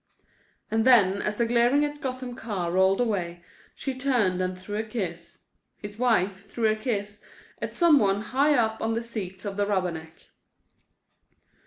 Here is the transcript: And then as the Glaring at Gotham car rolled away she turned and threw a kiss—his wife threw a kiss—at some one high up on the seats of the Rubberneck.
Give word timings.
And 0.71 0.83
then 0.83 1.21
as 1.21 1.35
the 1.37 1.45
Glaring 1.45 1.85
at 1.85 2.01
Gotham 2.01 2.33
car 2.33 2.71
rolled 2.71 2.99
away 2.99 3.43
she 3.75 3.95
turned 3.95 4.41
and 4.41 4.57
threw 4.57 4.77
a 4.77 4.83
kiss—his 4.83 5.99
wife 5.99 6.49
threw 6.49 6.65
a 6.71 6.75
kiss—at 6.75 7.75
some 7.75 7.99
one 7.99 8.21
high 8.21 8.55
up 8.55 8.81
on 8.81 8.95
the 8.95 9.03
seats 9.03 9.45
of 9.45 9.57
the 9.57 9.67
Rubberneck. 9.67 10.25